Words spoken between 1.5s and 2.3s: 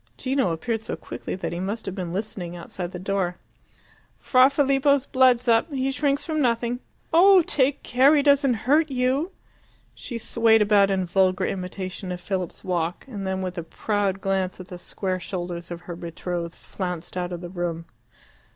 he must have been